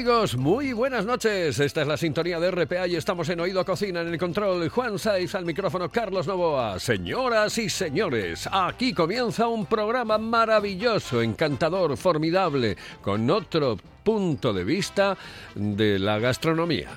[0.00, 1.60] Amigos, muy buenas noches.
[1.60, 4.70] Esta es la sintonía de RPA y estamos en Oído Cocina en el control.
[4.70, 6.80] Juan Saiz al micrófono, Carlos Novoa.
[6.80, 15.18] Señoras y señores, aquí comienza un programa maravilloso, encantador, formidable, con otro punto de vista
[15.54, 16.88] de la gastronomía.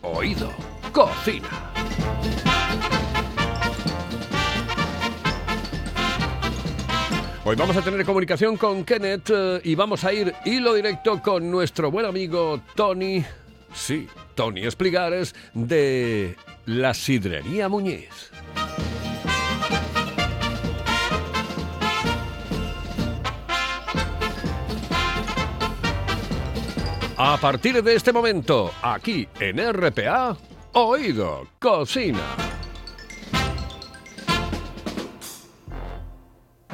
[0.00, 0.50] Oído
[0.94, 1.85] Cocina.
[7.48, 11.48] Hoy vamos a tener comunicación con Kenneth eh, y vamos a ir hilo directo con
[11.48, 13.24] nuestro buen amigo Tony,
[13.72, 16.34] sí, Tony Espligares de
[16.64, 18.32] la Sidrería Muñiz.
[27.16, 30.36] A partir de este momento, aquí en RPA,
[30.72, 32.55] Oído Cocina.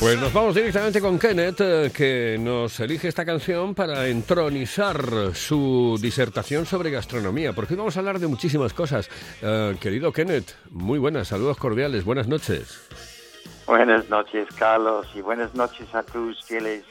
[0.00, 5.98] Pues nos vamos directamente con Kenneth, eh, que nos elige esta canción para entronizar su
[6.00, 9.10] disertación sobre gastronomía, porque hoy vamos a hablar de muchísimas cosas.
[9.42, 12.80] Eh, querido Kenneth, muy buenas, saludos cordiales, buenas noches.
[13.66, 16.82] Buenas noches, Carlos, y buenas noches a tus fieles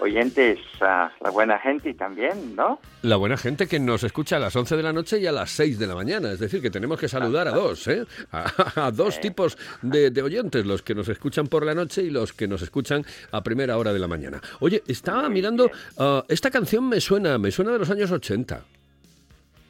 [0.00, 2.80] oyentes, a la buena gente también, ¿no?
[3.02, 5.50] La buena gente que nos escucha a las 11 de la noche y a las
[5.50, 8.04] 6 de la mañana, es decir, que tenemos que saludar a dos, ¿eh?
[8.32, 12.10] A, a dos tipos de, de oyentes, los que nos escuchan por la noche y
[12.10, 14.40] los que nos escuchan a primera hora de la mañana.
[14.60, 18.60] Oye, estaba mirando, ah, esta canción me suena, me suena de los años 80.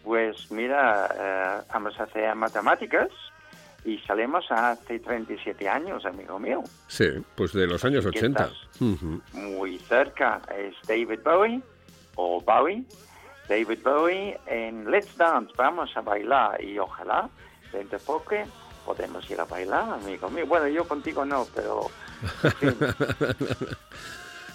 [0.04, 3.08] Pues mira, eh, vamos a hacer matemáticas
[3.86, 6.62] y salimos hace 37 años, amigo mío.
[6.88, 8.42] Sí, pues de los años ¿Qué 80.
[8.44, 8.80] estás?
[8.80, 9.22] Ujú.
[9.32, 11.62] Muy cerca es David Bowie,
[12.16, 12.84] o Bowie,
[13.48, 17.30] David Bowie en Let's Dance, vamos a bailar y ojalá
[17.72, 18.34] dentro de poco
[18.84, 20.46] podemos ir a bailar, amigo mío.
[20.46, 21.86] Bueno, yo contigo no, pero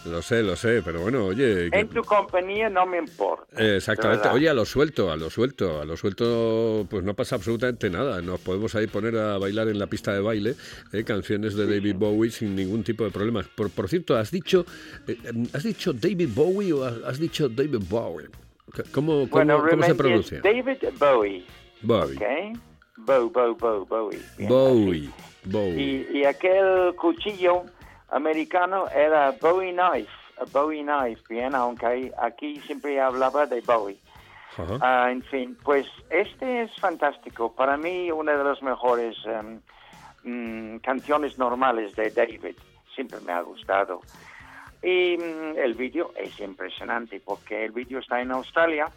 [0.05, 1.69] Lo sé, lo sé, pero bueno, oye...
[1.69, 3.45] que- en tu compañía no me importa.
[3.63, 4.27] Eh, Exactamente.
[4.29, 8.19] Oye, a lo suelto, a lo suelto, a lo suelto, pues no pasa absolutamente nada.
[8.21, 10.55] Nos podemos ahí poner a bailar en la pista de baile
[10.91, 13.47] eh, canciones de David Bowie sin ningún tipo de problemas.
[13.49, 14.65] Por, por cierto, has dicho,
[15.07, 15.17] eh,
[15.53, 18.27] has dicho David Bowie o has dicho David Bowie.
[18.91, 20.41] ¿Cómo, cómo, Bueno, cómo se pronuncia?
[20.41, 21.43] David Bowie,
[21.83, 22.17] Bowie.
[22.17, 22.57] ¿ok?
[22.97, 24.19] Bow, bow, bow, Bowie.
[24.37, 25.09] bien, Bowie.
[25.45, 26.07] Bowie.
[26.13, 27.63] Y, y aquel cuchillo
[28.11, 30.11] americano era Bowie Knife,
[30.51, 33.97] Bowie Knife, bien, aunque aquí siempre hablaba de Bowie.
[34.81, 37.53] Ah, en fin, pues este es fantástico.
[37.53, 39.61] Para mí, una de las mejores em,
[40.23, 42.55] mm, canciones normales de David.
[42.93, 44.01] Siempre me ha gustado.
[44.83, 48.91] Y mm, el vídeo es impresionante porque el vídeo está en Australia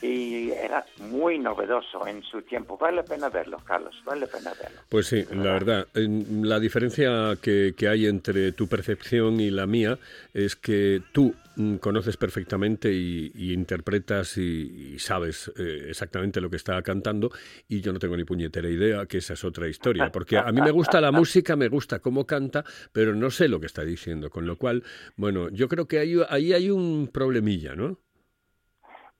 [0.00, 2.76] y era muy novedoso en su tiempo.
[2.78, 4.80] Vale la pena verlo, Carlos, vale la pena verlo.
[4.88, 5.86] Pues sí, la verdad.
[5.94, 9.98] La diferencia que, que hay entre tu percepción y la mía
[10.32, 16.80] es que tú mm, conoces perfectamente y, interpretas y, sabes eh, exactamente lo que está
[16.82, 17.30] cantando
[17.68, 20.60] y yo no tengo ni puñetera idea que esa es otra historia, porque a mí
[20.60, 24.30] me gusta la música, me gusta cómo canta, pero no sé lo que está diciendo,
[24.30, 24.82] con lo cual,
[25.16, 27.98] bueno, yo creo que ahí, ahí hay un problemilla, ¿no?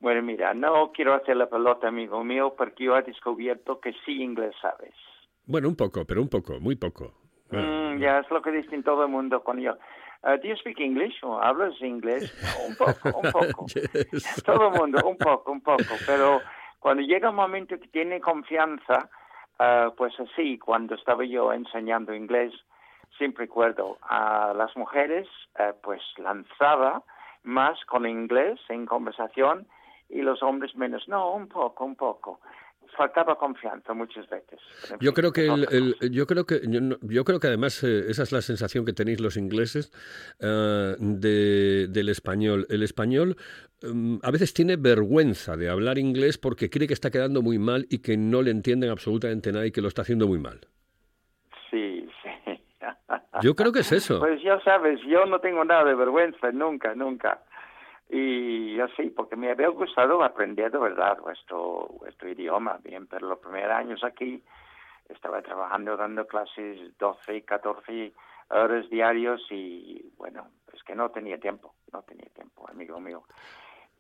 [0.03, 4.21] Bueno, mira, no quiero hacer la pelota, amigo mío, porque yo he descubierto que sí
[4.21, 4.93] inglés sabes.
[5.47, 7.13] Bueno, un poco, pero un poco, muy poco.
[7.51, 9.75] Mm, ya es lo que dicen todo el mundo con yo.
[10.25, 11.15] Uh, ¿Do you speak English?
[11.23, 12.35] ¿O hablas inglés?
[12.69, 13.67] Un poco, un poco.
[14.45, 15.95] Todo el mundo, un poco, un poco.
[16.05, 16.41] Pero
[16.81, 19.09] cuando llega un momento que tiene confianza,
[19.61, 22.53] uh, pues así, cuando estaba yo enseñando inglés,
[23.19, 25.29] siempre recuerdo a las mujeres,
[25.61, 27.05] uh, pues lanzaba
[27.45, 29.69] más con inglés en conversación
[30.12, 31.09] y los hombres menos.
[31.09, 32.41] No, un poco, un poco.
[32.97, 34.61] Faltaba confianza muchas veces.
[35.00, 36.61] Yo creo que el, yo creo que
[37.00, 39.91] yo, creo que además eh, esa es la sensación que tenéis los ingleses
[40.41, 42.67] uh, de, del español.
[42.69, 43.37] El español
[43.82, 47.87] um, a veces tiene vergüenza de hablar inglés porque cree que está quedando muy mal
[47.88, 50.61] y que no le entienden absolutamente nada y que lo está haciendo muy mal.
[51.70, 52.61] Sí, sí.
[53.41, 54.19] Yo creo que es eso.
[54.19, 57.41] Pues ya sabes, yo no tengo nada de vergüenza, nunca, nunca.
[58.09, 63.39] Y así, porque me había gustado aprender de verdad vuestro, vuestro idioma, bien, pero los
[63.39, 64.43] primeros años aquí
[65.09, 68.13] estaba trabajando dando clases 12, 14
[68.51, 73.25] horas diarios y bueno, es que no tenía tiempo, no tenía tiempo, amigo mío.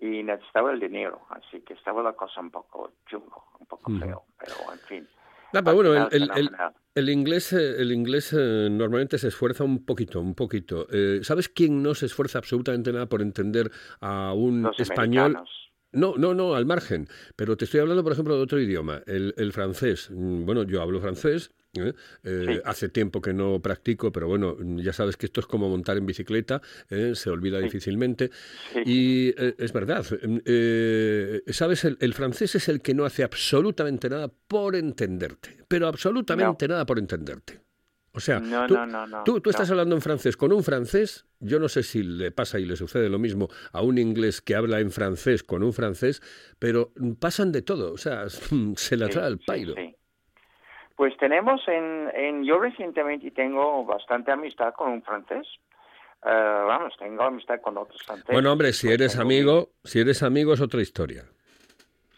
[0.00, 4.24] Y necesitaba el dinero, así que estaba la cosa un poco chungo, un poco feo,
[4.38, 5.08] pero en fin.
[5.52, 6.50] No, pero bueno, el,
[6.94, 10.86] el, inglés, eh, el inglés eh, normalmente se esfuerza un poquito, un poquito.
[10.90, 13.70] Eh, ¿Sabes quién no se esfuerza absolutamente nada por entender
[14.00, 15.38] a un español?
[15.92, 17.06] No, no, no, al margen.
[17.36, 20.08] Pero te estoy hablando, por ejemplo, de otro idioma, el, el francés.
[20.10, 21.92] Mm, bueno, yo hablo francés ¿eh?
[22.24, 25.96] Eh, hace tiempo que no practico, pero bueno, ya sabes que esto es como montar
[25.96, 26.60] en bicicleta,
[26.90, 27.12] ¿eh?
[27.14, 28.30] se olvida difícilmente.
[28.84, 30.04] Y es verdad,
[31.46, 36.86] sabes, el, francés es el que no hace absolutamente nada por entenderte, pero absolutamente nada
[36.86, 37.60] por entenderte.
[38.14, 38.42] O sea,
[39.24, 42.58] tú, tú, estás hablando en francés con un francés, yo no sé si le pasa
[42.58, 46.20] y le sucede lo mismo a un inglés que habla en francés con un francés,
[46.58, 48.26] pero pasan de todo, o sea,
[48.76, 49.74] se la trae al pairo.
[51.02, 55.48] Pues tenemos en, en, yo recientemente tengo bastante amistad con un francés.
[56.22, 58.32] Uh, vamos, tengo amistad con otros franceses.
[58.32, 61.24] Bueno, hombre, si eres amigo, si eres amigo es otra historia.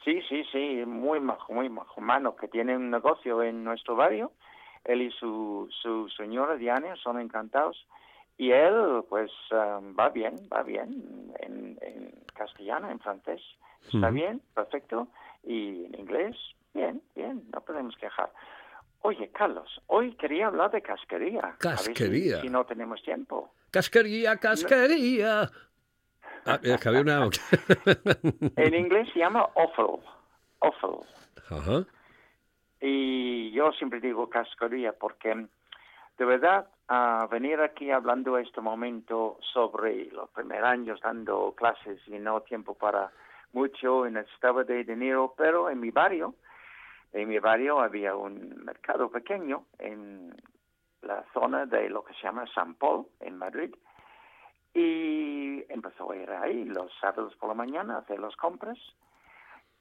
[0.04, 4.32] Sí, sí, sí, muy majo, muy majo, mano, que tiene un negocio en nuestro barrio.
[4.84, 7.86] Él y su, su señora Diana son encantados.
[8.36, 13.40] Y él, pues, um, va bien, va bien en, en castellano, en francés.
[13.90, 15.08] Está bien, perfecto.
[15.42, 16.36] Y en inglés,
[16.74, 18.28] bien, bien, no podemos quejar.
[19.06, 21.56] Oye, Carlos, hoy quería hablar de casquería.
[21.58, 22.40] Casquería.
[22.40, 23.52] si, no tenemos tiempo.
[23.70, 25.50] Casquería, casquería.
[26.46, 27.30] Ah, que había una...
[28.56, 29.98] en inglés se llama offal.
[30.58, 30.98] Offal.
[31.48, 31.86] Ajá.
[32.82, 35.46] Y yo siempre digo casquería porque,
[36.18, 42.18] de verdad, a venir aquí hablando este momento sobre los primeros años dando clases y
[42.18, 43.10] no tiempo para
[43.54, 46.34] mucho, y necesitaba de dinero, pero en mi barrio
[47.14, 50.34] en mi barrio había un mercado pequeño en
[51.02, 53.72] la zona de lo que se llama San Paul, en Madrid,
[54.74, 58.78] y empezó a ir ahí los sábados por la mañana a hacer las compras,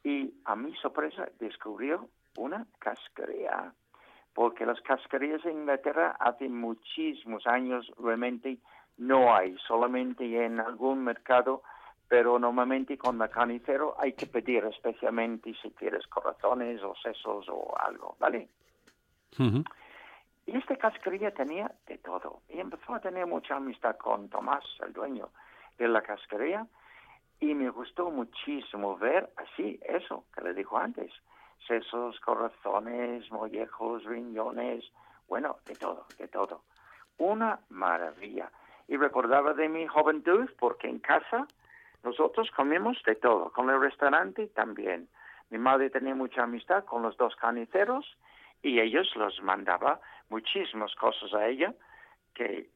[0.03, 3.73] y a mi sorpresa descubrió una casquería,
[4.33, 8.59] porque las casquerías en Inglaterra hace muchísimos años realmente
[8.97, 11.63] no hay, solamente en algún mercado
[12.13, 17.73] pero normalmente con la carnicero hay que pedir especialmente si quieres corazones o sesos o
[17.75, 18.49] algo, ¿vale?
[20.45, 22.41] Y esta casquería tenía de todo.
[22.49, 25.29] Y empezó a tener mucha amistad con Tomás, el dueño
[25.79, 26.67] de la casquería,
[27.39, 31.11] y me gustó muchísimo ver así, eso que le dijo antes,
[31.67, 34.85] sesos, corazones, mollejos, riñones,
[35.27, 36.61] bueno, de todo, de todo.
[37.17, 38.51] Una maravilla.
[38.87, 41.47] Y recordaba de mi juventud porque en casa
[42.03, 45.07] nosotros comimos de todo, con el restaurante también.
[45.49, 48.05] Mi madre tenía mucha amistad con los dos carniceros
[48.61, 51.73] y ellos los mandaba muchísimas cosas a ella
[52.33, 52.69] que,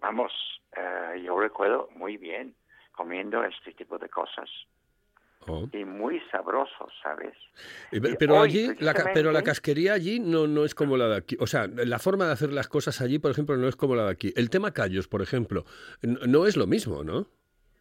[0.00, 0.32] vamos,
[0.76, 2.54] eh, yo recuerdo muy bien
[2.92, 4.50] comiendo este tipo de cosas.
[5.46, 5.68] Oh.
[5.72, 7.34] Y muy sabrosos, ¿sabes?
[8.18, 11.36] Pero allí, la, pero la casquería allí no, no es como la de aquí.
[11.40, 14.04] O sea, la forma de hacer las cosas allí, por ejemplo, no es como la
[14.04, 14.32] de aquí.
[14.36, 15.64] El tema callos, por ejemplo,
[16.02, 17.28] no es lo mismo, ¿no?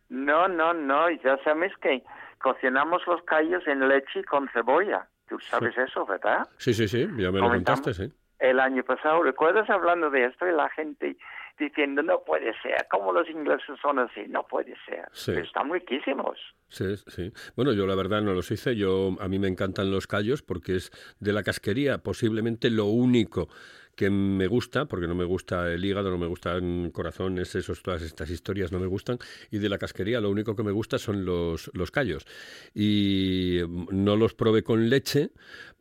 [0.09, 2.03] No, no, no, ya sabes que
[2.39, 5.07] cocinamos los callos en leche con cebolla.
[5.27, 6.47] Tú sabes eso, ¿verdad?
[6.57, 8.11] Sí, sí, sí, ya me lo contaste, sí.
[8.39, 10.47] El año pasado, ¿recuerdas hablando de esto?
[10.47, 11.17] Y la gente
[11.59, 15.07] diciendo, no puede ser, como los ingleses son así, no puede ser.
[15.11, 15.31] Sí.
[15.31, 16.37] Están riquísimos.
[16.69, 17.33] Sí, sí.
[17.55, 18.75] Bueno, yo la verdad no los hice.
[18.75, 23.49] Yo a mí me encantan los callos porque es de la casquería posiblemente lo único
[23.97, 28.03] que me gusta, porque no me gusta el hígado, no me gustan corazones, esos, todas
[28.03, 29.17] estas historias no me gustan,
[29.49, 32.27] y de la casquería lo único que me gusta son los, los callos.
[32.75, 33.61] Y
[33.91, 35.31] no los probé con leche,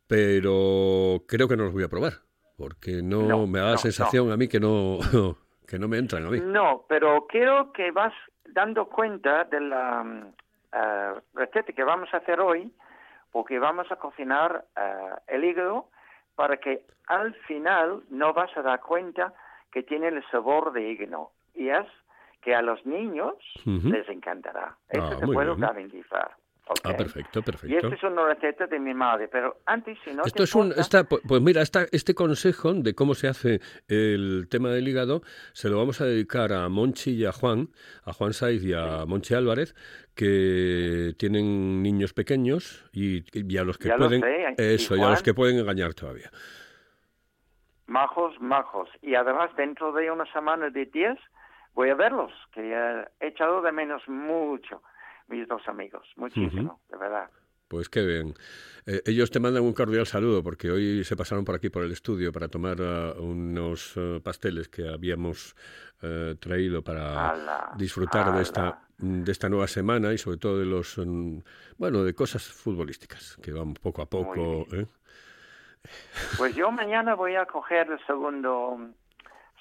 [0.09, 2.15] pero creo que no los voy a probar,
[2.57, 4.99] porque no, No, me da la no, sensación a mí que no,
[5.69, 6.41] que no me entran a mí.
[6.41, 8.15] No, pero quiero que vas
[8.47, 10.33] dando cuenta de la
[10.73, 12.73] eh, receta que vamos a hacer hoy,
[13.31, 15.91] porque vamos a cocinar eh, el hígado
[16.37, 19.33] para que al final no vas a dar cuenta
[19.73, 21.31] que tiene el sabor de hígado.
[21.55, 21.87] Y es
[22.43, 24.77] que a los niños les encantará.
[24.89, 25.61] Eso Ah, te puedo bien.
[25.69, 26.37] garantizar.
[26.83, 27.77] Ah, perfecto, Y perfecto.
[27.77, 31.09] esta es una receta de mi madre, pero antes, si no Esto es un, esta,
[31.09, 35.69] pu- pues mira, esta, este consejo de cómo se hace el tema del hígado se
[35.69, 37.69] lo vamos a dedicar a Monchi y a Juan,
[38.05, 39.77] a Juan Saiz y a Monchi Álvarez,
[40.17, 44.97] que tienen niños pequeños y, y a los que Ya lo pueden, sé, y eso,
[44.97, 46.31] y a los que pueden engañar todavía.
[47.87, 48.89] Majos, majos.
[49.03, 51.19] Y además, dentro de una semana de días,
[51.75, 52.73] voy a verlos, que
[53.21, 54.83] he echado de menos mucho
[55.29, 56.07] mis dos amigos.
[56.17, 57.31] Muchísimo, de verdad.
[57.69, 58.35] Pues qué bien.
[58.87, 61.91] Eh, ellos te mandan un cordial saludo porque hoy se pasaron por aquí por el
[61.91, 65.57] estudio para tomar ah, unos eh, pasteles que habíamos
[66.03, 70.65] eh, traído para Ala, disfrutar de esta de esta nueva semana y sobre todo de
[70.65, 71.39] los mm,
[71.77, 74.67] bueno de cosas futbolísticas que van poco a poco.
[74.73, 74.87] ¿eh?
[76.39, 78.79] Pues yo mañana voy a coger el segundo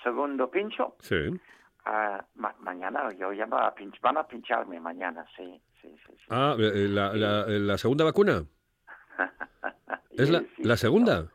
[0.03, 0.95] segundo pincho.
[0.99, 1.31] Sí.
[1.85, 6.13] Ah, ma- mañana yo ya va a pinch- van a pincharme mañana, sí, sí, sí.
[6.17, 6.25] sí.
[6.29, 8.43] Ah, eh, la, la- la segunda vacuna.
[10.11, 11.15] ¿Es la, la segunda?
[11.17, 11.31] señor.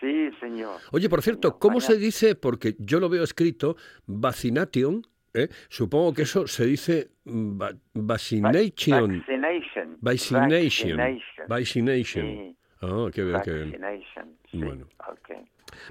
[0.00, 0.80] Sí, señor.
[0.90, 2.34] Oye, por cierto, ¿cómo se mañana- dice?
[2.34, 3.76] Porque yo lo veo escrito,
[4.06, 5.02] vaccination,
[5.32, 5.48] ¿eh?
[5.68, 9.18] supongo que eso se dice mm, va- vaccination.
[9.20, 9.96] Vaccination.
[10.00, 10.96] Vaccination.
[10.98, 11.48] Vaccination.
[11.48, 12.26] Vaccination.
[12.26, 13.80] Sí, Ah, qué bien, qué bien.
[14.54, 14.86] Bueno.
[15.08, 15.30] ok.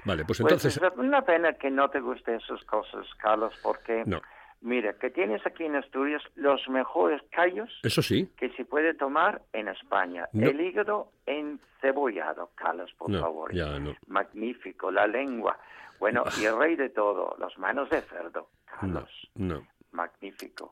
[0.04, 0.76] Vale, pues Pues entonces...
[0.76, 4.20] es una pena que no te gusten esas cosas, Carlos, porque No,
[4.60, 8.30] mira, que tienes aquí en Asturias los mejores callos eso sí.
[8.36, 10.28] que se puede tomar en España.
[10.32, 10.48] No.
[10.48, 13.52] El hígado encebollado, Carlos, por No, favor.
[13.54, 13.94] ya no.
[14.06, 15.58] Magnífico, la lengua.
[15.98, 19.30] Bueno, y el rey de todo, las manos de cerdo, No, Carlos.
[19.36, 19.66] no.
[19.92, 20.70] Magnífico.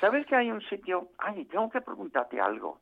[0.00, 1.08] ¿Sabes que hay un sitio?
[1.18, 2.80] Ay, tengo que preguntarte algo.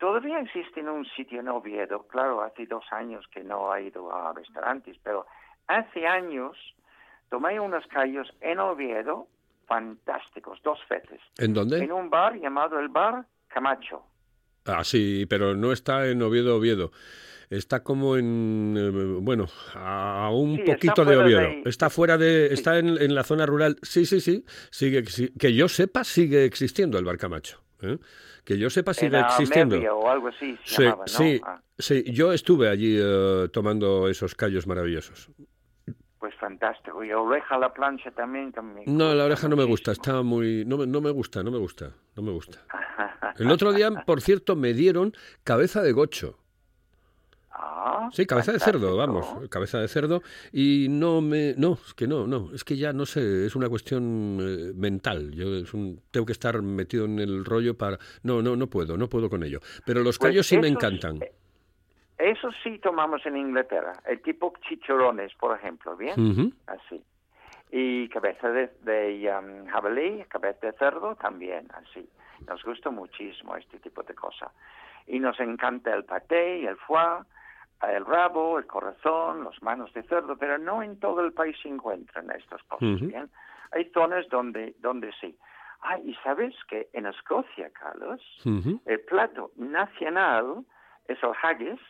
[0.00, 4.32] Todavía existe un sitio en Oviedo, claro, hace dos años que no ha ido a
[4.32, 5.26] restaurantes, pero
[5.68, 6.56] hace años
[7.28, 9.28] tomé unos callos en Oviedo
[9.66, 11.78] fantásticos, dos veces, ¿En dónde?
[11.84, 14.02] en un bar llamado el Bar Camacho.
[14.64, 16.90] Ah, sí, pero no está en Oviedo, Oviedo.
[17.50, 18.90] Está como en, eh,
[19.20, 21.40] bueno, a un Sí, poquito de Oviedo.
[21.40, 23.76] de- Está fuera de, está en, en la zona rural.
[23.82, 24.44] Sí, sí, sí.
[24.70, 25.02] Sigue,
[25.38, 27.60] que yo sepa, sigue existiendo el Barcamacho.
[27.82, 27.98] ¿Eh?
[28.44, 29.76] Que yo sepa, sigue en existiendo.
[29.98, 31.06] O algo así se Sí, llamaba, ¿no?
[31.06, 32.04] sí, Ah, sí.
[32.12, 35.30] Yo estuve allí eh, tomando esos callos maravillosos.
[36.18, 37.02] pues fantástico.
[37.02, 38.52] Y oreja a la plancha también.
[38.52, 39.92] también No, la oreja no me gusta.
[39.92, 42.58] Está muy, no, me- no me gusta, no me gusta, no me gusta.
[43.38, 45.12] El otro día, por cierto, me dieron
[45.44, 46.38] cabeza de gocho.
[47.62, 50.22] Ah, Sí, cabeza de cerdo, vamos, cabeza de cerdo.
[50.52, 53.68] Y no me, no, es que no, no, es que ya no sé, es una
[53.68, 55.30] cuestión eh, mental.
[55.32, 58.96] Yo es un- tengo que estar metido en el rollo para, no, no, no puedo,
[58.96, 59.60] no puedo con ello.
[59.84, 61.22] Pero los Pues callos sí me encantan.
[61.22, 61.32] eh,
[62.18, 66.54] Eso sí tomamos en Inglaterra, el tipo chicharrones, por ejemplo, ¿bien?
[66.66, 67.02] Así.
[67.72, 72.08] Y cabeza de, de um, jabalí, cabeza de cerdo también, así.
[72.48, 74.50] Nos gusta muchísimo este tipo de cosas.
[75.06, 77.24] Y nos encanta el paté, el foie,
[77.88, 81.68] el rabo, el corazón, las manos de cerdo, pero no en todo el país se
[81.68, 83.00] encuentran estas cosas.
[83.00, 83.30] ¿bien?
[83.72, 85.36] Hay zonas donde, donde sí.
[85.82, 88.20] Ah, y sabes que en Escocia, Carlos,
[88.84, 90.64] el plato nacional
[91.06, 91.80] es el haggis,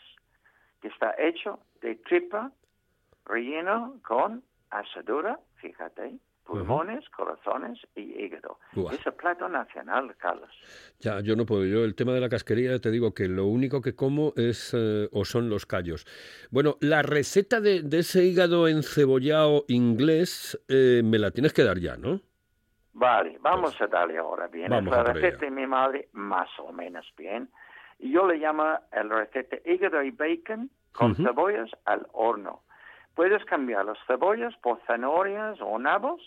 [0.81, 2.53] que está hecho de tripa
[3.27, 6.15] relleno con asadura, fíjate,
[6.51, 8.59] pulmones, corazones y hígado.
[8.73, 8.95] Buah.
[8.95, 10.51] Es el plato nacional, Carlos.
[10.99, 11.65] Ya, yo no puedo.
[11.65, 15.09] Yo el tema de la casquería te digo que lo único que como es eh,
[15.13, 16.07] o son los callos.
[16.51, 21.79] Bueno, la receta de, de ese hígado encebollado inglés eh, me la tienes que dar
[21.79, 22.21] ya, ¿no?
[22.93, 24.69] Vale, vamos a darle ahora bien.
[24.69, 27.49] Pues es la receta de mi madre, más o menos bien.
[28.01, 31.23] Yo le llamo el receta hígado y bacon con Ujú.
[31.23, 32.63] cebollas al horno.
[33.21, 36.23] Puedes cambiar las cebollas por zanahorias o nabos.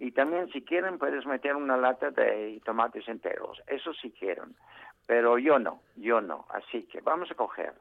[0.00, 4.56] Y también si quieren puedes meter una lata de tomates enteros, eso si quieren.
[5.06, 6.44] Pero yo no, yo no.
[6.48, 7.72] Así que vamos a coger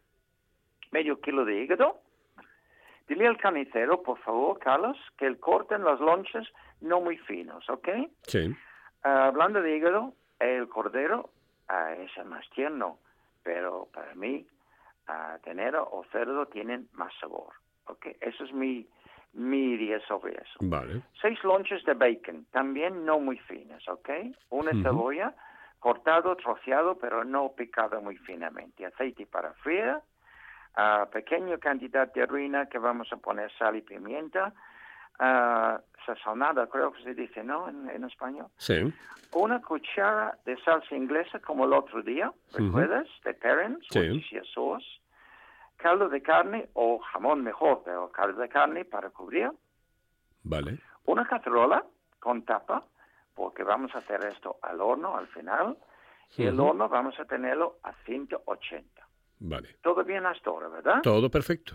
[0.92, 2.00] medio kilo de hígado,
[3.08, 6.48] Dile al carnicero, por favor, Carlos, que él corten los lonches
[6.80, 7.90] no muy finos, ¿ok?
[8.22, 8.56] Sí.
[9.02, 11.32] Ah, hablando de hígado, el cordero
[11.70, 13.00] ah, es el más tierno,
[13.42, 14.46] pero para mí,
[15.08, 17.56] ah, tenero o cerdo tienen más sabor,
[17.88, 18.08] ¿ok?
[18.22, 18.88] Eso es mi,
[19.34, 20.58] mi idea sobre eso.
[20.62, 21.02] Vale.
[21.22, 24.10] Seis lonches de bacon, también no muy finas, ¿ok?
[24.50, 25.34] Una cebolla,
[25.80, 28.86] cortado, troceado, pero no picado muy finamente.
[28.86, 29.96] Aceite para freír,
[30.76, 34.54] ah, pequeña cantidad de harina que vamos a poner sal y pimienta,
[35.20, 37.70] ah, sazonada, creo que se dice, ¿no?
[37.70, 38.48] En, en español.
[38.58, 38.94] Sí.
[39.34, 42.32] Una cuchara de salsa inglesa como el otro día.
[42.54, 43.08] ¿recuerdas?
[43.24, 44.22] De Parents, Sí.
[44.54, 44.86] Sauce.
[45.84, 49.52] Caldo de carne o jamón mejor, pero caldo de carne para cubrir
[50.44, 50.80] Vale.
[51.04, 51.84] una cacerola
[52.22, 52.86] con tapa,
[53.36, 55.78] porque vamos a hacer esto al horno al final,
[56.38, 59.08] y el horno vamos a tenerlo a 180.
[59.42, 59.76] Vale.
[59.82, 61.02] Todo bien hasta ahora, ¿verdad?
[61.02, 61.74] Todo perfecto.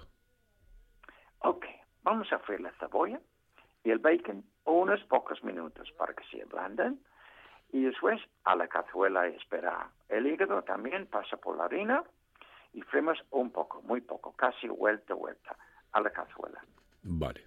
[1.41, 1.67] Ok,
[2.03, 3.21] vamos a freír la cebolla
[3.85, 6.99] y el bacon unos pocos minutos para que se ablanden,
[7.73, 9.89] y después a la cazuela y esperar.
[10.09, 12.03] El hígado también pasa por la harina
[12.73, 15.57] y freímos un poco, muy poco, casi vuelta, vuelta
[15.93, 16.63] a la cazuela.
[17.03, 17.45] Vale.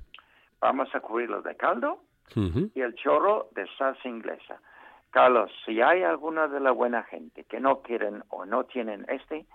[0.59, 2.03] Vamos a cubrirlo de caldo
[2.35, 4.61] y el chorro de salsa inglesa.
[5.09, 9.45] Carlos, si hay alguna de la buena gente que no quieren o no tienen este,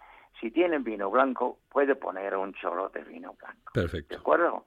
[0.40, 3.72] si tienen vino blanco, puede poner un chorro de vino blanco.
[3.74, 4.18] ¿De Perfecto.
[4.18, 4.66] acuerdo?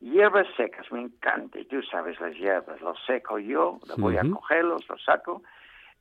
[0.00, 1.58] Hierbas secas, me encanta.
[1.68, 5.42] Tú sabes las hierbas, los seco yo, los voy a cogerlos, los saco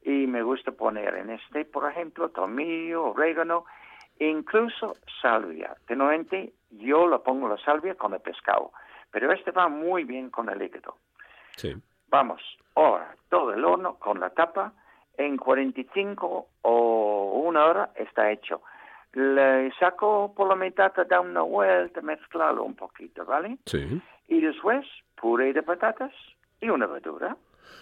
[0.02, 3.66] y me gusta poner en este, por ejemplo, tomillo, orégano,
[4.20, 5.76] incluso salvia.
[5.90, 8.72] Normalmente yo lo pongo la salvia con el pescado,
[9.12, 10.96] pero este va muy bien con el hígado.
[11.56, 11.76] Sí.
[12.10, 12.42] Vamos,
[12.76, 14.74] ahora todo el horno con la tapa,
[15.18, 18.62] en 45 o una hora está hecho.
[19.14, 23.58] Le saco por la mitad, da una vuelta, mezclarlo un poquito, ¿vale?
[23.66, 24.02] Sí.
[24.28, 24.86] Y después,
[25.16, 26.14] puré de patatas
[26.62, 27.36] y una verdura.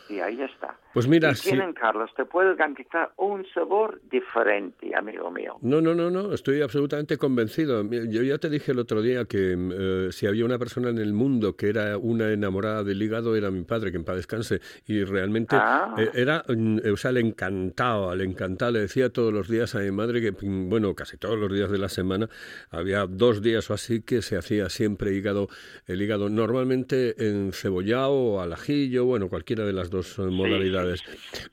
[0.07, 0.77] Y ahí está.
[0.95, 5.57] Pues mira, y tienen, Carlos, te puedo garantizar un sabor diferente, amigo mío.
[5.61, 7.83] No, no, no, no, estoy absolutamente convencido.
[7.83, 10.97] Yo ya te dije el otro día que mm, eh, si había una persona en
[10.99, 14.61] el mundo que era una enamorada del hígado era mi padre, que en paz descanse,
[14.87, 15.95] y realmente Ah.
[15.97, 19.79] eh, era, mm, o sea, le encantaba, le encantaba, le decía todos los días a
[19.79, 22.29] mi madre que, mm, bueno, casi todos los días de la semana,
[22.69, 25.49] había dos días o así que se hacía siempre hígado,
[25.87, 30.21] el hígado normalmente encebollado o al ajillo, bueno, cualquiera de las dos eh,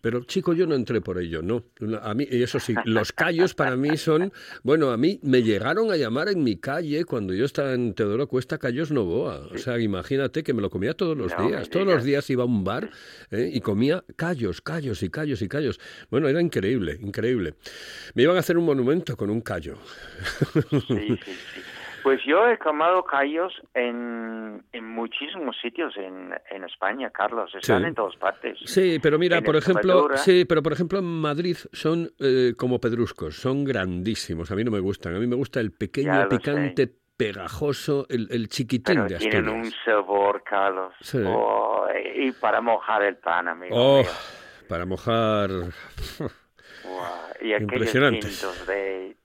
[0.01, 1.65] Pero chico, yo no entré por ello, no.
[2.03, 5.97] A mí, eso sí, los callos para mí son, bueno, a mí me llegaron a
[5.97, 9.49] llamar en mi calle cuando yo estaba en Teodoro Cuesta Callos Novoa.
[9.53, 11.69] O sea, imagínate que me lo comía todos los No días.
[11.69, 12.91] Todos los días iba a un bar
[13.31, 13.51] ¿eh?
[13.53, 15.81] y comía callos, callos y callos y callos.
[16.11, 17.55] Bueno, era increíble, increíble.
[18.15, 19.77] Me iban a hacer un monumento con un callo.
[20.53, 21.19] Sí, sí, sí.
[22.03, 27.55] Pues yo he comido callos en, en muchísimos sitios en, en España, Carlos.
[27.55, 27.87] Están Sí.
[27.89, 28.59] en todas partes.
[28.65, 32.81] Sí, pero mira, En por ejemplo, sí, pero por ejemplo en Madrid son eh, como
[32.81, 34.51] pedruscos, son grandísimos.
[34.51, 35.15] A mí no me gustan.
[35.15, 36.27] A mí me gusta el pequeño, sé.
[36.29, 39.67] picante, pegajoso, el, el chiquitín Pero de tienen Asturias.
[39.67, 40.93] un sabor, Carlos.
[41.01, 41.19] Sí.
[41.25, 41.87] Oh,
[42.17, 44.11] y para mojar el pan, amigo Oh, mío.
[44.69, 45.51] para mojar.
[46.85, 47.07] Wow.
[47.41, 49.22] Y de To-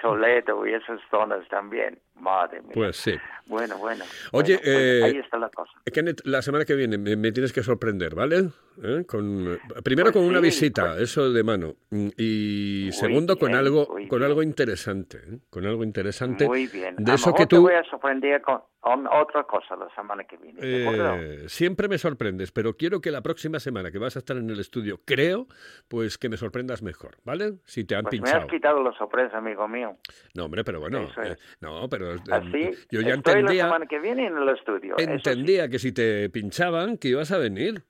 [0.00, 1.98] Toledo y esas zonas también.
[2.20, 2.70] Madre mía.
[2.74, 3.14] Pues sí.
[3.46, 4.04] Bueno, bueno.
[4.32, 5.72] Oye, Bueno, eh, ahí está la cosa.
[5.92, 8.50] Kenneth, la semana que viene me, me tienes que sorprender, ¿vale?
[8.82, 9.04] ¿Eh?
[9.06, 11.74] Con, primero Pues con una sí, visita, pues- eso de mano.
[11.90, 14.30] Mm, Y Muy segundo con bien, algo, muy con bien.
[14.30, 15.38] algo interesante, ¿eh?
[15.50, 16.46] con algo interesante.
[16.46, 16.94] Muy bien.
[16.96, 19.92] De a eso que mejor te tú voy a sorprender con, con otra cosa la
[19.96, 20.60] semana que viene.
[20.62, 24.48] Eh, siempre me sorprendes, pero quiero que la próxima semana que vas a estar en
[24.48, 25.46] el estudio, creo,
[25.88, 27.54] pues que me sorprendas mejor, ¿vale?
[27.64, 28.44] Si te han Pues me pinchado.
[28.44, 29.96] has quitado la sorpresa, amigo mío.
[30.34, 31.32] No, hombre, pero bueno, es.
[31.32, 34.48] eh, no, pero eh, Así, yo ya estoy la entendía, semana que viene en el
[34.50, 34.96] estudio.
[34.96, 35.12] eso sí.
[35.12, 37.82] entendía que si te pinchaban, que ibas a venir.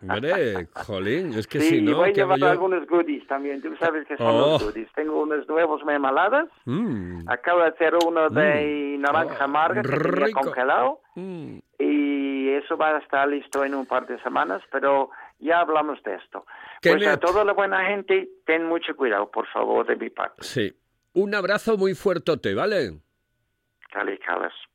[0.00, 2.48] Hombre, jolín, es que sí, si y no, voy a ¿qué hago llevar yo?
[2.52, 3.60] algunos goodies también.
[3.60, 4.38] Tú sabes que son Oh.
[4.52, 4.88] los goodies.
[4.94, 6.48] Tengo unos nuevos mermeladas.
[6.64, 11.00] Mm, Acabo de hacer uno de naranja Oh, amarga que tenía congelado.
[11.16, 11.58] mm.
[11.80, 16.14] Y eso va a estar listo en un par de semanas, pero ya hablamos de
[16.14, 16.46] esto.
[16.82, 20.42] Pues a toda la buena gente, ten mucho cuidado, por favor, de mi parte.
[20.42, 20.72] Sí.
[21.12, 22.98] Un abrazo muy fuertote, ¿vale?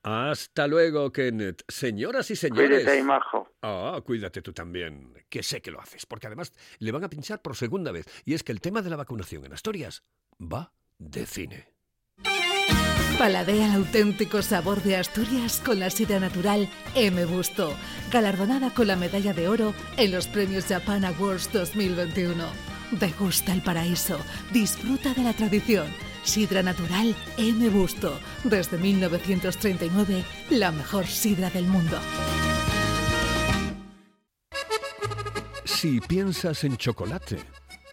[0.04, 1.64] Hasta luego, Kenneth.
[1.68, 2.84] Señoras y señores.
[2.84, 3.50] Cuídate, majo.
[3.62, 7.42] Ah, cuídate tú también, que sé que lo haces, porque además le van a pinchar
[7.42, 8.06] por segunda vez.
[8.26, 10.04] Y es que el tema de la vacunación en Asturias
[10.40, 11.74] va de cine.
[13.18, 17.26] Paladea el auténtico sabor de Asturias con la sidra natural M.
[17.26, 17.74] Busto,
[18.12, 22.44] galardonada con la medalla de oro en los premios Japan Awards 2021.
[22.92, 24.20] Degusta el paraíso,
[24.52, 25.88] disfruta de la tradición.
[26.24, 27.70] Sidra Natural M.
[27.70, 28.18] Busto.
[28.44, 31.98] Desde 1939, la mejor sidra del mundo.
[35.66, 37.40] Si piensas en chocolate,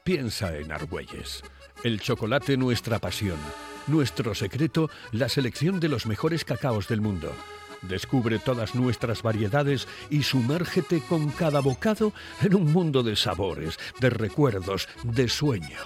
[0.05, 1.43] piensa en Argüelles.
[1.83, 3.39] El chocolate nuestra pasión.
[3.87, 7.33] Nuestro secreto, la selección de los mejores cacaos del mundo.
[7.83, 12.13] Descubre todas nuestras variedades y sumérgete con cada bocado
[12.43, 15.81] en un mundo de sabores, de recuerdos, de sueños.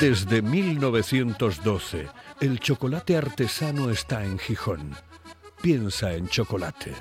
[0.00, 2.08] Desde 1912,
[2.40, 4.96] el chocolate artesano está en Gijón.
[5.60, 6.94] Piensa en chocolate.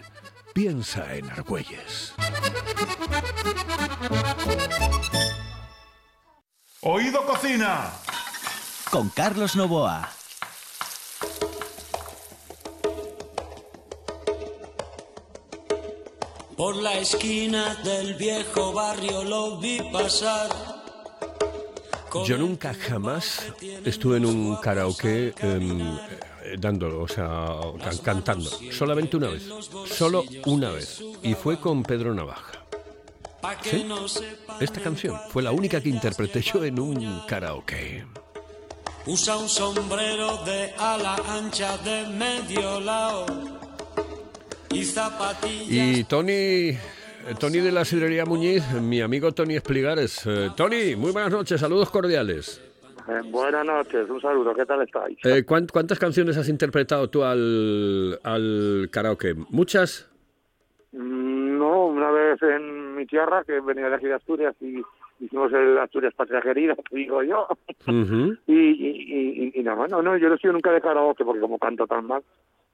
[0.54, 2.14] Piensa en Argüelles.
[6.82, 7.92] Oído Cocina.
[8.92, 10.10] Con Carlos Novoa.
[16.58, 20.73] Por la esquina del viejo barrio lo vi pasar.
[22.26, 23.44] Yo nunca jamás
[23.86, 28.50] estuve en un karaoke em, eh, dándolo, o sea, can- cantando.
[28.72, 29.44] Solamente una vez.
[29.88, 31.02] Solo una vez.
[31.24, 32.52] Y fue con Pedro Navaja.
[33.64, 33.86] ¿Sí?
[34.60, 38.06] Esta canción fue la única que interpreté yo en un karaoke.
[39.06, 43.26] Usa un sombrero de ala ancha de medio lado
[44.72, 45.98] y zapatillas.
[45.98, 46.78] Y Tony,
[47.40, 50.26] Tony de la sidrería Muñiz, mi amigo Tony Espligares.
[50.26, 52.62] Eh, Tony, muy buenas noches, saludos cordiales.
[53.08, 55.18] Eh, buenas noches, un saludo, ¿qué tal estáis?
[55.24, 59.34] Eh, ¿cuán- ¿Cuántas canciones has interpretado tú al, al karaoke?
[59.50, 60.10] ¿Muchas?
[60.92, 64.82] Mm, No, una vez en mi tierra, que venía de aquí de Asturias, y
[65.20, 67.48] hicimos el Asturias Patria Querida, digo yo,
[68.48, 71.40] y, y, y, y no, no, no, yo no he sido nunca de karaoke, porque
[71.42, 72.22] como canto tan mal,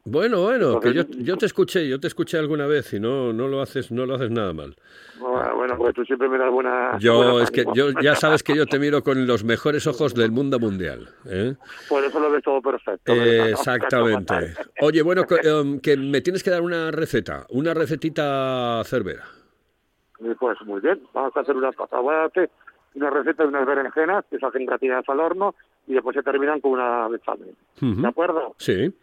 [0.05, 3.47] Bueno, bueno, que yo, yo te escuché, yo te escuché alguna vez y no, no
[3.47, 4.75] lo haces, no lo haces nada mal.
[5.19, 6.97] bueno, bueno, pues tú siempre me das buena...
[6.99, 10.15] Yo buena es que yo ya sabes que yo te miro con los mejores ojos
[10.15, 11.09] del mundo mundial.
[11.25, 11.55] ¿eh?
[11.89, 13.13] Por eso lo ves todo perfecto.
[13.13, 14.55] Eh, exactamente.
[14.81, 19.25] Oye, bueno, que, em, que me tienes que dar una receta, una recetita cervera.
[20.19, 21.99] Y Pues muy bien, vamos a hacer una cosa.
[21.99, 22.49] Voy a hacer
[22.95, 25.55] una receta de unas berenjenas que se hacen gratinadas al horno
[25.87, 27.55] y después se terminan con una bechamel.
[27.79, 28.55] ¿De acuerdo?
[28.57, 28.93] Sí.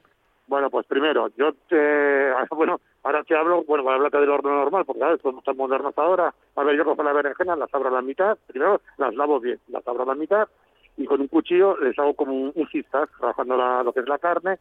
[0.46, 2.30] Bueno, pues primero, yo te...
[2.50, 5.20] Bueno, ahora te hablo, bueno, voy a hablarte del horno normal, porque ¿sabes?
[5.20, 6.32] somos tan modernos ahora.
[6.54, 9.59] A ver, yo cojo las berenjenas, las abro a la mitad, primero las lavo bien,
[9.68, 10.48] las abro a la mitad
[10.96, 14.09] y con un cuchillo les hago como un, un zigzag, trabajando la- lo que es
[14.09, 14.59] la carne,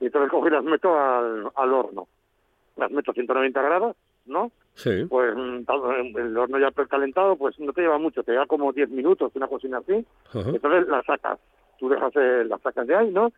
[0.00, 2.08] y entonces cojo y las meto al, al horno.
[2.76, 4.50] Las meto a 190 grados, ¿no?
[4.74, 5.04] Sí.
[5.08, 8.72] Pues mm, eh, el horno ya precalentado, pues no te lleva mucho, te lleva como
[8.72, 10.04] 10 minutos, una cocina así.
[10.54, 11.38] Entonces la sacas,
[11.78, 13.30] tú dejas, eh, la sacas de ahí, ¿no?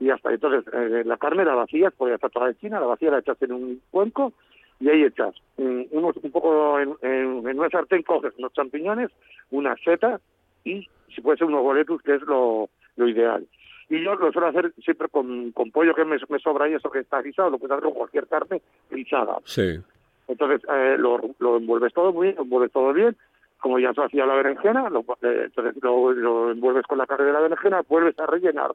[0.00, 3.12] Y hasta entonces eh, la carne la vacías, porque ya está toda china, la vacías,
[3.12, 4.32] la echas en un cuenco
[4.80, 9.10] y ahí echas unos, un poco en, en, en una sartén, coges unos champiñones,
[9.50, 10.20] una seta
[10.64, 13.46] y si puede ser unos boletus, que es lo, lo ideal.
[13.90, 16.90] Y yo lo suelo hacer siempre con, con pollo que me, me sobra y eso
[16.90, 19.38] que está guisado, lo puedes hacer con cualquier carne guisada.
[19.44, 19.80] Sí.
[20.28, 23.16] Entonces eh, lo, lo envuelves todo muy bien, lo envuelves todo bien,
[23.58, 27.26] como ya se hacía la berenjena, lo, eh, entonces lo, lo envuelves con la carne
[27.26, 28.74] de la berenjena, vuelves a rellenar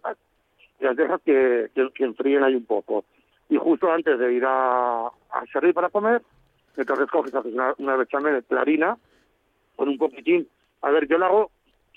[0.80, 3.06] las dejas que, que, que enfríen ahí un poco.
[3.50, 6.22] Y justo antes de ir a, a servir para comer,
[6.78, 8.98] entonces coges haces una, una bechamel clarina
[9.76, 10.48] con un poquitín.
[10.82, 11.52] A ver, yo lo hago,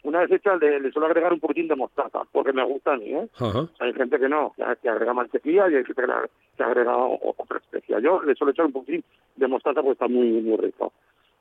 [0.05, 2.97] una vez hecha, le, le suelo agregar un poquitín de mostaza, porque me gusta a
[2.97, 3.29] mí, ¿eh?
[3.41, 3.67] Ajá.
[3.81, 6.97] Hay gente que no, que, que agrega mantequilla y hay gente que, la- que agrega
[6.97, 7.99] otra especia.
[8.01, 9.03] Yo le suelo echar un poquitín
[9.37, 10.93] de mostaza porque está muy muy rico.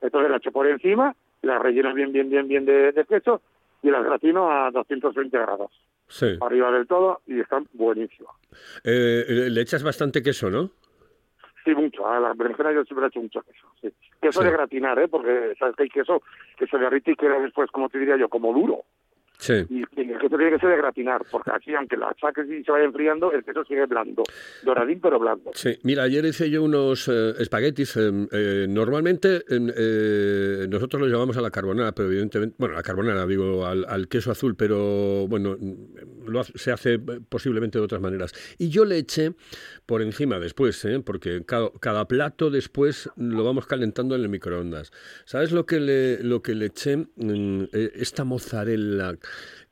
[0.02, 3.42] Entonces la echo por encima, la relleno bien, bien, bien, bien de, de queso
[3.84, 5.72] y la gratino a 220 grados.
[6.08, 6.38] Sí.
[6.42, 8.34] Arriba del todo y están buenísimas.
[8.84, 10.70] Eh, le echas bastante queso, ¿no?
[11.64, 12.08] Sí, mucho.
[12.08, 13.68] A las berenjenas yo siempre he hecho mucho queso.
[13.82, 13.90] Sí.
[14.22, 14.46] Queso Sí.
[14.46, 15.08] de gratinar, ¿eh?
[15.08, 16.22] Porque sabes que hay queso
[16.58, 18.84] que se derrite y queda después, como te diría yo, como duro.
[19.38, 19.54] Sí.
[19.70, 22.64] Y y el queso tiene que ser de gratinar, porque así, aunque la saques y
[22.64, 24.24] se vaya enfriando, el queso sigue blando.
[24.64, 25.52] Doradín, pero blando.
[25.54, 27.96] Sí, mira, ayer hice yo unos eh, espaguetis.
[27.98, 32.84] eh, eh, normalmente en- nosotros los llamamos a la carbonara, pero evidentemente, bueno, a la
[32.84, 38.02] carbonara digo al, al queso azul, pero bueno, mm, lo se hace posiblemente de otras
[38.02, 38.32] maneras.
[38.58, 39.34] Y yo le eché
[39.86, 44.92] por encima después, porque cada, cada plato después lo vamos calentando en el microondas.
[45.26, 46.98] ¿Sabes lo que le, lo que le eché?
[47.16, 49.16] Mm, esta mozzarella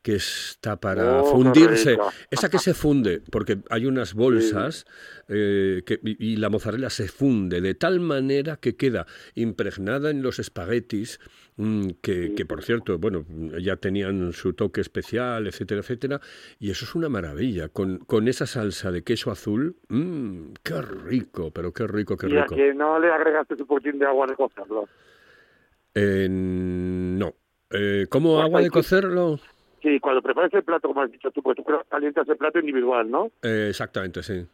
[0.04, 1.98] que está para Oh, fundirse,
[2.30, 4.86] esa que se funde, porque hay unas bolsas
[5.30, 10.40] eh, que, y, la mozzarella se funde de tal manera que queda impregnada en los
[10.40, 11.22] espaguetis,
[11.56, 13.26] mm, que, que, por cierto, bueno,
[13.62, 16.20] ya tenían su toque especial, etcétera, etcétera,
[16.60, 21.52] y eso es una maravilla, con, con esa salsa de queso azul, mm, qué rico,
[21.52, 22.56] pero qué rico, qué y a rico.
[22.56, 24.90] que no le agregaste un poquitín de agua de cocerlo.
[25.96, 27.36] Eh, no.
[27.74, 29.40] Eh, ¿Cómo agua de cocerlo?
[29.82, 33.10] Sí, cuando prepares el plato, como has dicho tú, pues tú calientas el plato individual,
[33.10, 33.32] ¿no?
[33.42, 34.46] Eh, exactamente, sí.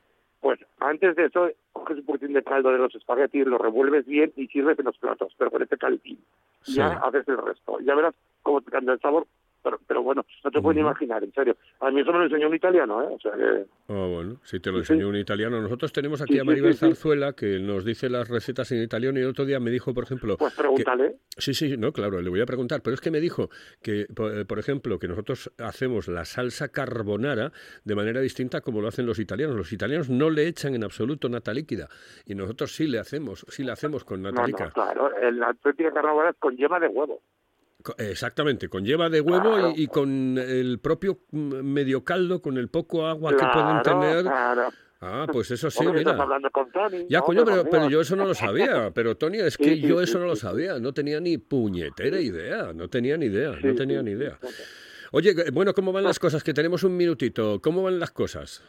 [0.42, 4.32] Pues antes de eso, coges un poquitín de caldo de los espaguetis, lo revuelves bien
[4.36, 5.78] y sirves en los platos, pero con este
[6.62, 6.74] Sí.
[6.76, 7.80] Ya haces el resto.
[7.82, 9.28] Ya verás cómo te cambia el sabor.
[9.62, 10.90] Pero, pero bueno, no te puedes ni Ujú.
[10.92, 11.58] imaginar, en serio.
[11.82, 13.08] A mí eso me lo enseñó un italiano, ¿eh?
[13.12, 13.66] O sea que...
[13.88, 14.94] Oh, bueno, si te lo Sí, sí.
[14.94, 15.62] enseñó un italiano.
[15.62, 16.80] Nosotros tenemos aquí Sí, a Maribel sí.
[16.80, 20.04] Zarzuela que nos dice las recetas en italiano y el otro día me dijo, por
[20.06, 20.38] ejemplo...
[20.38, 21.18] Pues que- pregúntale.
[21.38, 23.50] Sí, sí, no, claro, le voy a preguntar, pero es que me dijo
[23.82, 27.52] que, por, eh, ejemplo, que nosotros hacemos la salsa carbonara
[27.84, 29.56] de manera distinta como lo hacen los italianos.
[29.56, 31.88] Los italianos no le echan en absoluto nata líquida
[32.26, 34.66] y nosotros sí le hacemos, sí le hacemos con nata No, líquida.
[34.68, 35.16] no, claro.
[35.18, 37.22] El auténtica carbonara es con yema de huevo.
[37.98, 39.74] Exactamente, con lleva de huevo Claro.
[39.76, 44.24] y, y con el propio mm, medio caldo, con el poco agua que pueden tener.
[44.24, 44.70] claro.
[45.02, 46.00] Ah, pues eso sí, mira.
[46.00, 47.06] estás hablando con Tony.
[47.08, 48.92] Ya, coño, pero, Pero yo eso no lo sabía.
[48.94, 50.78] Pero, Tony, es que sí, yo sí, eso no lo sabía.
[50.78, 52.74] No tenía ni puñetera idea.
[52.74, 53.52] No tenía ni idea.
[53.64, 54.38] No tenía ni idea.
[55.14, 56.44] Oye, bueno, ¿cómo van las cosas?
[56.44, 57.62] Que tenemos un minutito.
[57.62, 58.62] ¿Cómo van las cosas?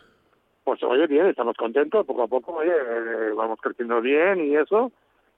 [0.63, 4.93] Pues oye, bien, estamos contentos, poco a poco, oye, eh, vamos creciendo bien y eso,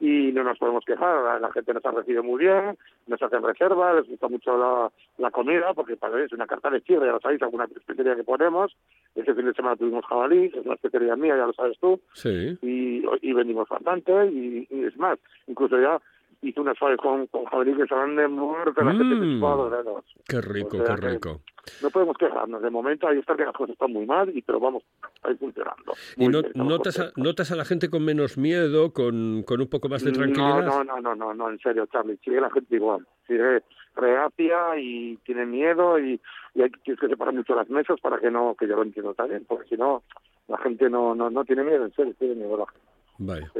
[0.05, 3.41] y no nos podemos quejar, la, la gente nos ha recibido muy bien, nos hacen
[3.45, 7.13] reservas, les gusta mucho la, la comida, porque para es una carta de chirre, ya
[7.13, 8.77] lo sabéis, alguna especería que ponemos,
[9.15, 12.59] este fin de semana tuvimos jabalí, es una especería mía, ya lo sabes tú, Sí.
[12.63, 16.01] y, y vendimos bastante, y, y es más, incluso ya
[16.43, 19.37] hice unas faves con, con jabalí que se van de muerte, la gente Mm.
[19.37, 20.05] chupaba los.
[20.29, 21.41] Qué rico, O sea qué rico.
[21.81, 24.59] No podemos quejarnos, de momento ahí está que las cosas están muy mal, y pero
[24.59, 24.83] vamos,
[25.23, 25.93] ahí funcionando.
[26.17, 29.69] ¿Y no- bien, notas, a, notas a la gente con menos miedo, con, con un
[29.69, 30.65] poco más de tranquilidad?
[30.65, 32.19] No, no, no, no, no, no, en serio, Charlie.
[32.25, 33.07] Sigue la gente igual.
[33.29, 33.63] Sigue
[33.95, 36.21] reacia y tiene miedo y,
[36.55, 39.15] y hay tienes que separar mucho las mesas para que no, que yo lo entiendo
[39.15, 40.03] también, porque si no,
[40.49, 42.87] la gente no, no, no tiene miedo, en serio, tiene miedo la gente.
[43.19, 43.53] Vaya.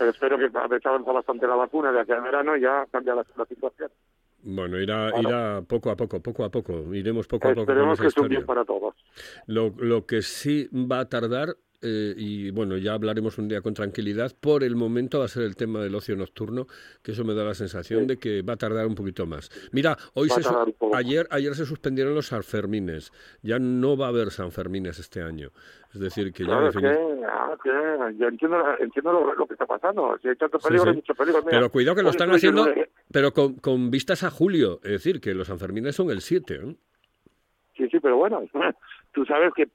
[0.00, 2.86] Pero espero que a ver, avanza bastante la vacuna de aquí al verano y ya
[2.90, 3.90] cambia la, la situación.
[4.42, 5.28] Bueno, irá, Claro.
[5.28, 6.94] irá poco a poco, poco a poco.
[6.94, 8.94] Iremos poco a poco Esperemos que es un bien para todos.
[9.46, 11.48] Lo, lo que sí va a tardar,
[11.82, 15.44] eh, y bueno, ya hablaremos un día con tranquilidad, por el momento va a ser
[15.44, 16.66] el tema del ocio nocturno,
[17.02, 18.06] que eso me da la sensación Sí.
[18.06, 19.50] de que va a tardar un poquito más.
[19.72, 20.42] Mira, hoy se
[20.94, 23.12] ayer, ayer se suspendieron los Sanfermines,
[23.42, 25.50] ya no va a haber Sanfermines este año.
[25.94, 27.70] Es decir, que ya es que, ah, que
[28.16, 30.16] yo entiendo, entiendo lo, lo que está pasando.
[30.22, 30.88] Si hay tanto peligro, sí.
[30.90, 31.40] hay mucho peligro.
[31.40, 32.68] Mira, Pero cuidado que lo están haciendo,
[33.10, 36.54] pero con, con vistas a julio, es decir, que los Sanfermines son el 7.
[36.62, 36.76] ¿eh?
[37.76, 38.40] Sí, sí, pero bueno,
[39.12, 39.68] tú sabes que,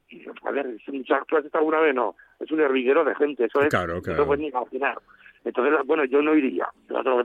[0.44, 1.94] a ver, ¿tú has estado alguna vez?
[1.96, 4.22] No, es un herviguero de gente, eso es, Claro, no claro.
[4.24, 4.98] te puedes ni imaginar.
[5.46, 6.68] Entonces, bueno, yo no iría.
[6.90, 7.24] No, no,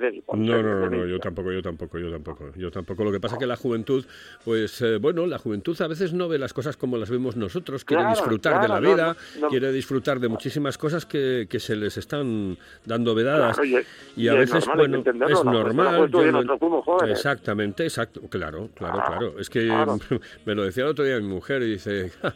[0.62, 3.02] no, no, yo tampoco, yo tampoco, yo tampoco, yo tampoco.
[3.04, 4.04] Lo que pasa es que la juventud,
[4.44, 7.85] pues eh, bueno, la juventud a veces no ve las cosas como las vemos nosotros,
[7.85, 9.48] quiere Claro, disfrutar de la vida, no, no.
[9.48, 13.56] quiere disfrutar de muchísimas cosas que, que se les están dando vedadas.
[13.56, 16.11] Claro, y es- y a y veces, normal, bueno, es normal.
[16.11, 19.38] yo exactamente, exacto, claro, claro, Claro, claro.
[19.38, 19.61] Es que
[20.44, 22.35] me lo decía el otro día mi mujer y dice, "Ja,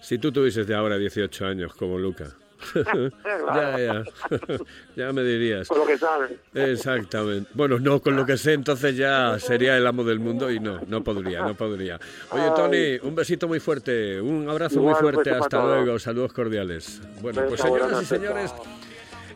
[0.00, 2.34] si tú tuvieses de ahora 18 años como Luca.
[2.74, 4.04] Ya, ya,
[4.96, 5.68] ya me dirías.
[5.68, 6.32] Con lo que sabes.
[6.54, 7.50] Exactamente.
[7.54, 10.80] Bueno, no, con lo que sé, entonces ya sería el amo del mundo y no,
[10.86, 11.98] no podría, no podría.
[12.30, 17.00] Oye, Tony, un besito muy fuerte, un abrazo Igual, muy fuerte, hasta luego, saludos cordiales.
[17.20, 18.52] Bueno, pues señoras y señores.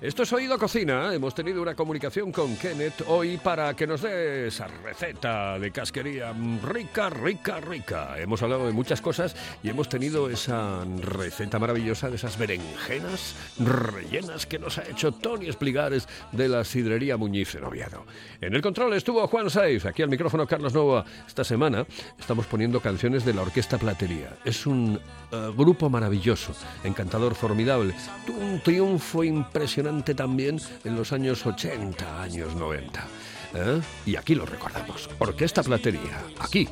[0.01, 1.13] Esto es Oído Cocina.
[1.13, 6.33] Hemos tenido una comunicación con Kenneth hoy para que nos dé esa receta de casquería
[6.63, 8.17] rica, rica, rica.
[8.19, 14.47] Hemos hablado de muchas cosas y hemos tenido esa receta maravillosa de esas berenjenas rellenas
[14.47, 18.05] que nos ha hecho Tony Espligares de la sidrería Muñiz en Oviedo.
[18.41, 21.05] En el control estuvo Juan Saiz, aquí al micrófono Carlos Nova.
[21.27, 21.85] Esta semana
[22.19, 24.37] estamos poniendo canciones de la Orquesta Platería.
[24.45, 25.01] Es un
[25.33, 26.53] eh, grupo maravilloso,
[26.85, 27.95] encantador, formidable.
[28.29, 33.07] Un triunfo impresionante también en los años 80, años 90.
[33.55, 33.81] ¿eh?
[34.05, 35.09] Y aquí lo recordamos.
[35.19, 36.69] Orquesta Platería, aquí,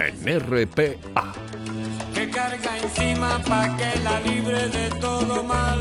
[0.00, 1.32] en RPA.
[2.12, 5.80] que carga encima pa' que la libre de todo mal.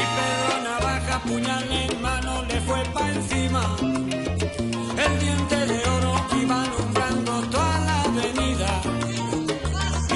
[0.00, 3.76] Y Pedro Navaja, puñal en mano, le fue pa' encima.
[3.80, 8.82] El diente de oro iba alumbrando toda la avenida.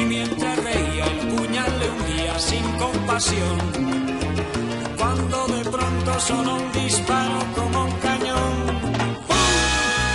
[0.00, 3.88] Y mientras reía, el puñal le hundía sin compasión.
[6.28, 8.54] Sonó un disparo como un cañón.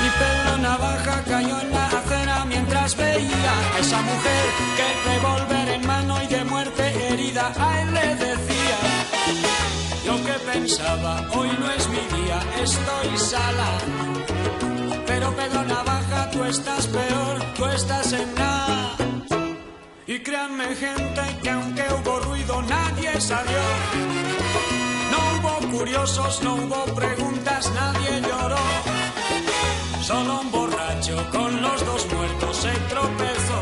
[0.06, 4.46] Y Pedro Navaja cayó en la acera mientras veía a esa mujer
[4.78, 8.80] que revólver en mano y de muerte herida a él le decía
[10.06, 13.70] lo que pensaba hoy no es mi día estoy sala.
[15.08, 18.96] Pero Pedro Navaja tú estás peor tú estás en nada
[20.06, 24.83] y créanme gente que aunque hubo ruido nadie salió
[25.14, 28.64] no hubo curiosos, no hubo preguntas, nadie lloró.
[30.02, 33.60] Solo un borracho con los dos muertos se tropezó.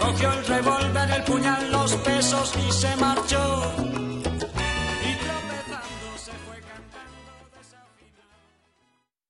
[0.00, 3.39] Cogió el revólver, el puñal, los pesos y se marchó.